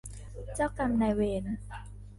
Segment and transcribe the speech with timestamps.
[0.55, 1.45] เจ้ากรรมนายเวร